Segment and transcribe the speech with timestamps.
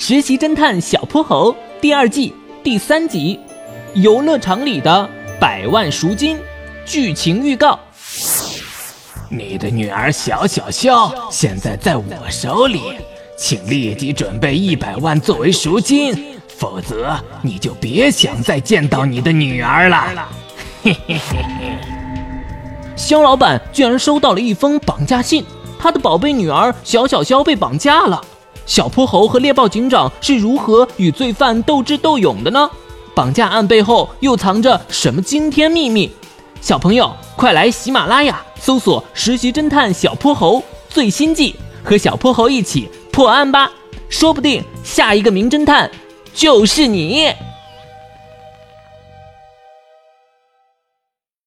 [0.00, 3.36] 实习侦探小泼猴》第二季第三集
[4.00, 6.36] 《游乐场里的百万赎金》
[6.86, 7.76] 剧情预告。
[9.28, 12.80] 你的女儿小小肖现在在我手里，
[13.36, 20.28] 请立即准备一百万作为赎金，否则你就别想再见到你的女儿了。
[20.84, 21.78] 嘿嘿嘿嘿。
[22.94, 25.44] 肖老板居然收到了一封绑架信，
[25.76, 28.22] 他的宝贝女儿小小肖被绑架了。
[28.66, 32.70] 小泼猴和猎豹警长是如何与罪犯斗智斗勇的呢？
[33.14, 36.10] 绑架案背后又藏着什么惊天秘密？
[36.60, 43.70] 小朋友，快来喜马拉雅搜索《实习侦探小泼猴》最新季，和小泼猴一起破案吧！
[44.08, 45.90] 说不定下一个名侦探
[46.34, 47.32] 就是你。